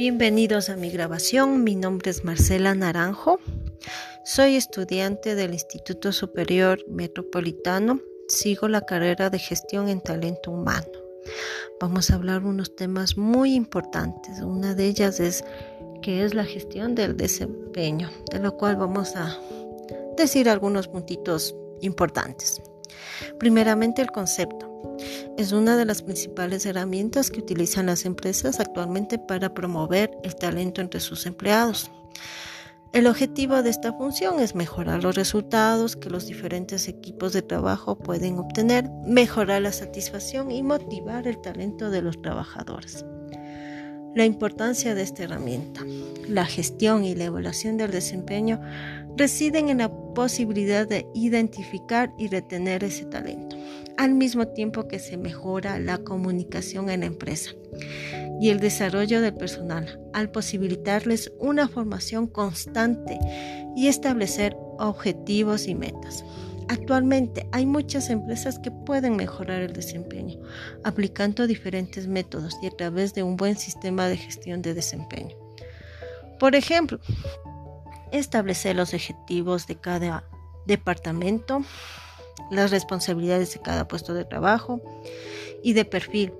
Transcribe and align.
Bienvenidos 0.00 0.70
a 0.70 0.76
mi 0.76 0.88
grabación. 0.88 1.62
Mi 1.62 1.76
nombre 1.76 2.10
es 2.10 2.24
Marcela 2.24 2.74
Naranjo. 2.74 3.38
Soy 4.24 4.56
estudiante 4.56 5.34
del 5.34 5.52
Instituto 5.52 6.10
Superior 6.10 6.82
Metropolitano. 6.88 8.00
Sigo 8.26 8.66
la 8.66 8.80
carrera 8.80 9.28
de 9.28 9.38
gestión 9.38 9.90
en 9.90 10.00
talento 10.00 10.52
humano. 10.52 10.88
Vamos 11.82 12.10
a 12.10 12.14
hablar 12.14 12.46
unos 12.46 12.74
temas 12.74 13.18
muy 13.18 13.54
importantes. 13.54 14.40
Una 14.40 14.74
de 14.74 14.86
ellas 14.86 15.20
es 15.20 15.44
que 16.00 16.24
es 16.24 16.32
la 16.32 16.46
gestión 16.46 16.94
del 16.94 17.14
desempeño, 17.18 18.08
de 18.32 18.38
lo 18.38 18.56
cual 18.56 18.76
vamos 18.76 19.16
a 19.16 19.38
decir 20.16 20.48
algunos 20.48 20.88
puntitos 20.88 21.54
importantes. 21.82 22.62
Primeramente 23.38 24.00
el 24.00 24.10
concepto. 24.10 24.69
Es 25.36 25.52
una 25.52 25.76
de 25.76 25.84
las 25.84 26.02
principales 26.02 26.66
herramientas 26.66 27.30
que 27.30 27.40
utilizan 27.40 27.86
las 27.86 28.04
empresas 28.04 28.60
actualmente 28.60 29.18
para 29.18 29.54
promover 29.54 30.10
el 30.22 30.34
talento 30.34 30.80
entre 30.80 31.00
sus 31.00 31.26
empleados. 31.26 31.90
El 32.92 33.06
objetivo 33.06 33.62
de 33.62 33.70
esta 33.70 33.92
función 33.92 34.40
es 34.40 34.56
mejorar 34.56 35.04
los 35.04 35.14
resultados 35.14 35.94
que 35.94 36.10
los 36.10 36.26
diferentes 36.26 36.88
equipos 36.88 37.32
de 37.32 37.40
trabajo 37.40 37.96
pueden 37.96 38.36
obtener, 38.38 38.90
mejorar 39.06 39.62
la 39.62 39.70
satisfacción 39.70 40.50
y 40.50 40.64
motivar 40.64 41.28
el 41.28 41.40
talento 41.40 41.88
de 41.88 42.02
los 42.02 42.20
trabajadores. 42.20 43.04
La 44.16 44.24
importancia 44.24 44.96
de 44.96 45.02
esta 45.02 45.22
herramienta, 45.22 45.82
la 46.28 46.44
gestión 46.44 47.04
y 47.04 47.14
la 47.14 47.26
evaluación 47.26 47.76
del 47.76 47.92
desempeño 47.92 48.60
residen 49.16 49.68
en 49.68 49.78
la 49.78 49.88
posibilidad 50.14 50.86
de 50.86 51.06
identificar 51.14 52.12
y 52.18 52.28
retener 52.28 52.84
ese 52.84 53.04
talento, 53.06 53.56
al 53.96 54.14
mismo 54.14 54.48
tiempo 54.48 54.88
que 54.88 54.98
se 54.98 55.16
mejora 55.16 55.78
la 55.78 55.98
comunicación 55.98 56.90
en 56.90 57.00
la 57.00 57.06
empresa 57.06 57.50
y 58.40 58.48
el 58.48 58.60
desarrollo 58.60 59.20
del 59.20 59.34
personal, 59.34 60.00
al 60.12 60.30
posibilitarles 60.30 61.32
una 61.38 61.68
formación 61.68 62.26
constante 62.26 63.18
y 63.76 63.88
establecer 63.88 64.56
objetivos 64.78 65.66
y 65.66 65.74
metas. 65.74 66.24
Actualmente 66.68 67.48
hay 67.50 67.66
muchas 67.66 68.10
empresas 68.10 68.58
que 68.60 68.70
pueden 68.70 69.16
mejorar 69.16 69.60
el 69.60 69.72
desempeño 69.72 70.40
aplicando 70.84 71.46
diferentes 71.46 72.06
métodos 72.06 72.56
y 72.62 72.68
a 72.68 72.70
través 72.70 73.12
de 73.12 73.24
un 73.24 73.36
buen 73.36 73.56
sistema 73.56 74.06
de 74.06 74.16
gestión 74.16 74.62
de 74.62 74.74
desempeño. 74.74 75.36
Por 76.38 76.54
ejemplo, 76.54 77.00
establecer 78.12 78.76
los 78.76 78.94
objetivos 78.94 79.66
de 79.66 79.76
cada 79.76 80.24
departamento, 80.66 81.62
las 82.50 82.70
responsabilidades 82.70 83.52
de 83.54 83.60
cada 83.60 83.86
puesto 83.88 84.14
de 84.14 84.24
trabajo 84.24 84.80
y 85.62 85.74
de 85.74 85.84
perfil, 85.84 86.32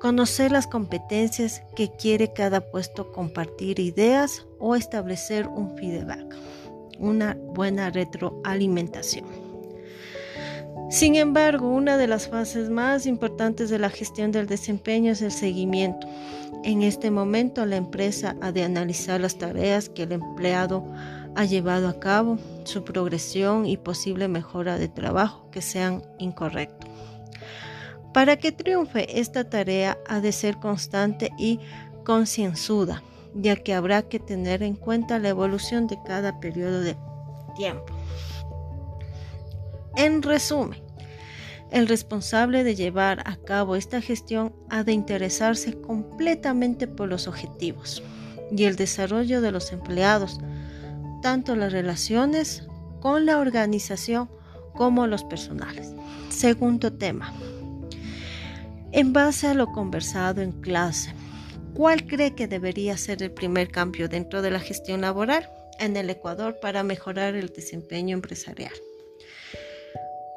conocer 0.00 0.52
las 0.52 0.66
competencias 0.66 1.62
que 1.74 1.90
quiere 1.90 2.32
cada 2.32 2.60
puesto, 2.60 3.12
compartir 3.12 3.80
ideas 3.80 4.46
o 4.58 4.76
establecer 4.76 5.48
un 5.48 5.76
feedback, 5.76 6.36
una 6.98 7.34
buena 7.34 7.90
retroalimentación. 7.90 9.47
Sin 10.90 11.16
embargo, 11.16 11.68
una 11.68 11.98
de 11.98 12.06
las 12.06 12.28
fases 12.28 12.70
más 12.70 13.04
importantes 13.04 13.68
de 13.68 13.78
la 13.78 13.90
gestión 13.90 14.32
del 14.32 14.46
desempeño 14.46 15.12
es 15.12 15.20
el 15.20 15.32
seguimiento. 15.32 16.06
En 16.64 16.82
este 16.82 17.10
momento, 17.10 17.66
la 17.66 17.76
empresa 17.76 18.36
ha 18.40 18.52
de 18.52 18.64
analizar 18.64 19.20
las 19.20 19.36
tareas 19.36 19.90
que 19.90 20.04
el 20.04 20.12
empleado 20.12 20.84
ha 21.36 21.44
llevado 21.44 21.88
a 21.88 22.00
cabo, 22.00 22.38
su 22.64 22.84
progresión 22.84 23.66
y 23.66 23.76
posible 23.76 24.28
mejora 24.28 24.78
de 24.78 24.88
trabajo 24.88 25.50
que 25.50 25.60
sean 25.60 26.02
incorrectos. 26.18 26.90
Para 28.14 28.36
que 28.36 28.50
triunfe 28.50 29.20
esta 29.20 29.48
tarea 29.48 29.98
ha 30.08 30.20
de 30.20 30.32
ser 30.32 30.56
constante 30.56 31.30
y 31.38 31.60
concienzuda, 32.04 33.02
ya 33.34 33.56
que 33.56 33.74
habrá 33.74 34.02
que 34.08 34.18
tener 34.18 34.62
en 34.62 34.74
cuenta 34.74 35.18
la 35.18 35.28
evolución 35.28 35.86
de 35.86 35.98
cada 36.06 36.40
periodo 36.40 36.80
de 36.80 36.96
tiempo. 37.54 37.94
En 39.98 40.22
resumen, 40.22 40.80
el 41.70 41.86
responsable 41.86 42.64
de 42.64 42.74
llevar 42.74 43.20
a 43.26 43.36
cabo 43.36 43.76
esta 43.76 44.00
gestión 44.00 44.54
ha 44.70 44.84
de 44.84 44.92
interesarse 44.92 45.78
completamente 45.80 46.86
por 46.86 47.08
los 47.08 47.28
objetivos 47.28 48.02
y 48.50 48.64
el 48.64 48.76
desarrollo 48.76 49.40
de 49.40 49.52
los 49.52 49.72
empleados, 49.72 50.38
tanto 51.22 51.56
las 51.56 51.72
relaciones 51.72 52.66
con 53.00 53.26
la 53.26 53.38
organización 53.38 54.30
como 54.74 55.06
los 55.06 55.24
personales. 55.24 55.92
Segundo 56.30 56.92
tema. 56.92 57.32
En 58.92 59.12
base 59.12 59.48
a 59.48 59.54
lo 59.54 59.66
conversado 59.66 60.40
en 60.40 60.52
clase, 60.52 61.12
¿cuál 61.74 62.06
cree 62.06 62.34
que 62.34 62.48
debería 62.48 62.96
ser 62.96 63.22
el 63.22 63.30
primer 63.30 63.70
cambio 63.70 64.08
dentro 64.08 64.40
de 64.40 64.50
la 64.50 64.60
gestión 64.60 65.02
laboral 65.02 65.50
en 65.78 65.96
el 65.96 66.08
Ecuador 66.08 66.58
para 66.60 66.82
mejorar 66.82 67.34
el 67.34 67.48
desempeño 67.48 68.14
empresarial? 68.16 68.72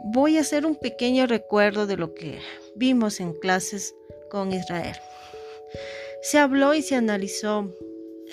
Voy 0.03 0.37
a 0.37 0.41
hacer 0.41 0.65
un 0.65 0.75
pequeño 0.75 1.27
recuerdo 1.27 1.87
de 1.87 1.97
lo 1.97 2.13
que 2.13 2.39
vimos 2.75 3.19
en 3.19 3.33
clases 3.33 3.95
con 4.29 4.51
Israel. 4.51 4.95
Se 6.21 6.37
habló 6.37 6.73
y 6.73 6.81
se 6.81 6.95
analizó 6.95 7.69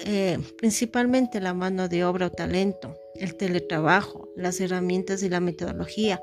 eh, 0.05 0.39
principalmente 0.57 1.41
la 1.41 1.55
mano 1.55 1.89
de 1.89 2.05
obra 2.05 2.27
o 2.27 2.31
talento, 2.31 2.95
el 3.17 3.37
teletrabajo, 3.37 4.29
las 4.37 4.61
herramientas 4.61 5.23
y 5.23 5.29
la 5.29 5.41
metodología, 5.41 6.23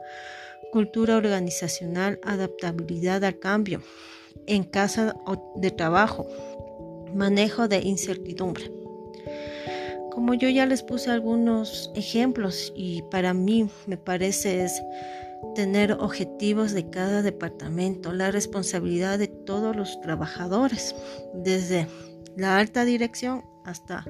cultura 0.72 1.18
organizacional, 1.18 2.20
adaptabilidad 2.24 3.24
al 3.24 3.40
cambio, 3.40 3.82
en 4.48 4.64
casa 4.64 5.16
de 5.56 5.72
trabajo, 5.72 6.28
manejo 7.14 7.68
de 7.68 7.80
incertidumbre. 7.80 8.72
Como 10.12 10.34
yo 10.34 10.48
ya 10.48 10.66
les 10.66 10.82
puse 10.82 11.12
algunos 11.12 11.92
ejemplos 11.96 12.72
y 12.76 13.02
para 13.12 13.34
mí 13.34 13.70
me 13.86 13.98
parece 13.98 14.64
es 14.64 14.82
tener 15.54 15.94
objetivos 15.94 16.72
de 16.72 16.90
cada 16.90 17.22
departamento, 17.22 18.14
la 18.14 18.32
responsabilidad 18.32 19.20
de 19.20 19.28
todos 19.28 19.76
los 19.76 20.00
trabajadores, 20.02 20.96
desde 21.34 21.88
la 22.36 22.58
alta 22.58 22.86
dirección 22.86 23.44
hasta 23.64 24.06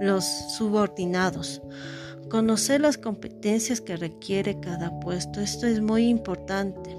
los 0.00 0.24
subordinados. 0.56 1.62
Conocer 2.30 2.80
las 2.80 2.98
competencias 2.98 3.80
que 3.80 3.96
requiere 3.96 4.58
cada 4.60 4.98
puesto, 5.00 5.40
esto 5.40 5.66
es 5.66 5.80
muy 5.80 6.08
importante. 6.08 6.96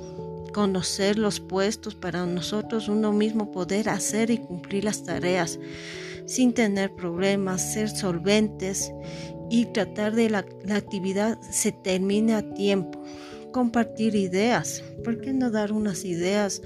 Conocer 0.54 1.18
los 1.18 1.40
puestos 1.40 1.96
para 1.96 2.26
nosotros 2.26 2.88
uno 2.88 3.12
mismo 3.12 3.52
poder 3.52 3.90
hacer 3.90 4.32
y 4.32 4.38
cumplir 4.38 4.86
las 4.86 5.04
tareas 5.04 5.60
sin 6.26 6.54
tener 6.54 6.94
problemas, 6.94 7.74
ser 7.74 7.90
solventes 7.90 8.92
y 9.50 9.66
tratar 9.68 10.14
de 10.14 10.30
la, 10.30 10.46
la 10.66 10.76
actividad 10.76 11.40
se 11.42 11.72
termine 11.72 12.36
a 12.36 12.54
tiempo 12.54 13.02
compartir 13.58 14.14
ideas. 14.14 14.84
¿Por 15.04 15.20
qué 15.20 15.34
no 15.34 15.50
dar 15.50 15.72
unas 15.72 16.06
ideas 16.06 16.62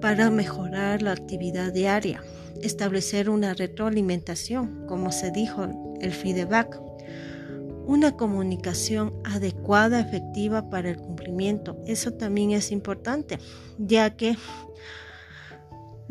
para 0.00 0.30
mejorar 0.30 1.02
la 1.02 1.10
actividad 1.10 1.72
diaria? 1.72 2.22
Establecer 2.60 3.28
una 3.28 3.54
retroalimentación, 3.54 4.86
como 4.86 5.10
se 5.10 5.32
dijo, 5.32 5.96
el 6.00 6.12
feedback. 6.12 6.80
Una 7.88 8.16
comunicación 8.16 9.12
adecuada, 9.24 9.98
efectiva 9.98 10.70
para 10.70 10.90
el 10.90 10.96
cumplimiento. 10.96 11.76
Eso 11.88 12.12
también 12.12 12.52
es 12.52 12.70
importante, 12.70 13.40
ya 13.78 14.14
que 14.14 14.36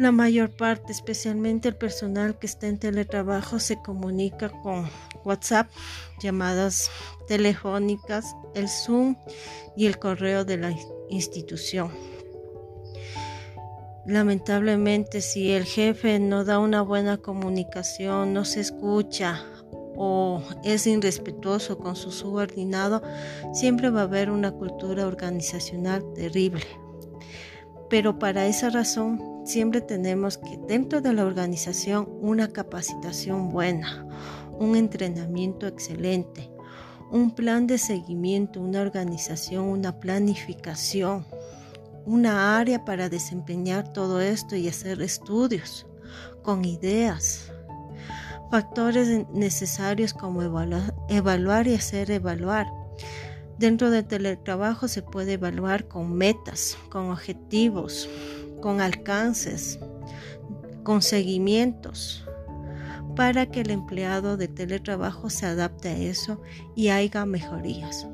la 0.02 0.12
mayor 0.12 0.50
parte, 0.50 0.92
especialmente 0.92 1.70
el 1.70 1.76
personal 1.76 2.40
que 2.40 2.48
está 2.48 2.68
en 2.68 2.80
teletrabajo, 2.80 3.60
se 3.60 3.80
comunica 3.80 4.50
con 4.50 4.90
WhatsApp, 5.24 5.70
llamadas 6.20 6.90
telefónicas, 7.28 8.36
el 8.56 8.68
Zoom 8.68 9.16
y 9.78 9.86
el 9.86 10.00
correo 10.00 10.44
de 10.44 10.58
la 10.58 10.76
institución. 11.10 11.92
Lamentablemente, 14.08 15.22
si 15.22 15.52
el 15.52 15.66
jefe 15.66 16.20
no 16.20 16.46
da 16.46 16.58
una 16.58 16.82
buena 16.82 17.18
comunicación, 17.18 18.34
no 18.34 18.44
se 18.44 18.62
escucha 18.62 19.46
o 19.96 20.42
es 20.64 20.88
irrespetuoso 20.88 21.78
con 21.78 21.96
su 21.96 22.12
subordinado, 22.12 23.04
siempre 23.54 23.92
va 23.92 24.02
a 24.02 24.06
haber 24.06 24.32
una 24.32 24.52
cultura 24.52 25.06
organizacional 25.06 26.04
terrible. 26.16 26.66
Pero 27.92 28.18
para 28.18 28.48
esa 28.48 28.70
razón 28.70 29.22
siempre 29.44 29.82
tenemos 29.82 30.38
que 30.38 30.58
dentro 30.66 31.02
de 31.02 31.12
la 31.12 31.26
organización 31.26 32.08
una 32.22 32.48
capacitación 32.48 33.50
buena, 33.50 34.08
un 34.58 34.78
entrenamiento 34.78 35.68
excelente, 35.68 36.50
un 37.12 37.36
plan 37.36 37.68
de 37.68 37.78
seguimiento, 37.78 38.62
una 38.62 38.80
organización, 38.80 39.66
una 39.66 40.00
planificación, 40.00 41.26
una 42.06 42.58
área 42.58 42.86
para 42.86 43.10
desempeñar 43.10 43.92
todo 43.92 44.22
esto 44.22 44.56
y 44.56 44.70
hacer 44.70 45.02
estudios 45.02 45.86
con 46.44 46.64
ideas, 46.64 47.52
factores 48.50 49.28
necesarios 49.34 50.14
como 50.14 50.42
evaluar, 50.42 51.68
y 51.68 51.76
hacer 51.76 52.10
evaluar. 52.10 52.68
Dentro 53.62 53.92
del 53.92 54.06
teletrabajo 54.06 54.88
se 54.88 55.04
puede 55.04 55.34
evaluar 55.34 55.88
con 55.88 56.16
metas, 56.16 56.76
con 56.90 57.12
objetivos, 57.12 58.10
con 58.60 58.82
alcances, 58.82 59.80
con 60.82 61.04
seguimientos, 61.04 62.26
para 63.16 63.46
que 63.46 63.62
el 63.62 63.70
empleado 63.70 64.36
de 64.36 64.48
teletrabajo 64.48 65.30
se 65.30 65.46
adapte 65.46 65.90
a 65.90 65.96
eso 65.96 66.42
y 66.76 66.90
haya 66.90 67.24
mejorías. 67.28 68.08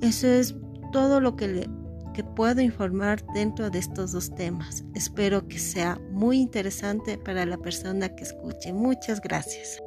Eso 0.00 0.26
es 0.26 0.54
todo 0.90 1.20
lo 1.20 1.36
que, 1.36 1.68
que 2.14 2.24
puedo 2.24 2.62
informar 2.62 3.22
dentro 3.34 3.68
de 3.68 3.78
estos 3.78 4.12
dos 4.12 4.34
temas. 4.34 4.84
Espero 4.94 5.46
que 5.48 5.58
sea 5.58 6.00
muy 6.12 6.38
interesante 6.38 7.18
para 7.18 7.44
la 7.44 7.58
persona 7.58 8.08
que 8.08 8.24
escuche. 8.24 8.72
Muchas 8.72 9.20
gracias. 9.20 9.82